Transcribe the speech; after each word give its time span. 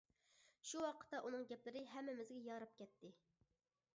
شۇ 0.69 0.79
ۋاقىتتا 0.85 1.19
ئۇنىڭ 1.27 1.43
گەپلىرى 1.51 1.85
ھەممىمىزگە 1.93 2.41
ياراپ 2.47 2.75
كەتكەن. 2.81 3.17